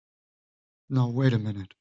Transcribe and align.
Now 0.89 1.09
wait 1.11 1.33
a 1.33 1.37
minute! 1.39 1.75